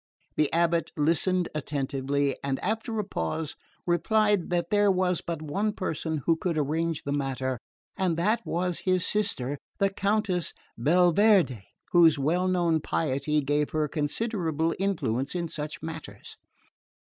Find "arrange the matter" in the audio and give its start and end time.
6.57-7.59